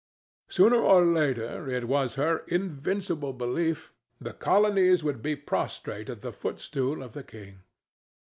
[0.49, 6.33] Sooner or later, it was her invincible belief, the colonies would be prostrate at the
[6.33, 7.59] footstool of the king.